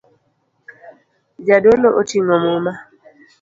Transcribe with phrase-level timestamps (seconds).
[1.45, 2.73] Jadolo oting'o muma